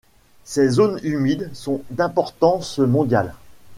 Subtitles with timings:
[0.45, 3.35] Ces zones humides sont d'importance mondiale.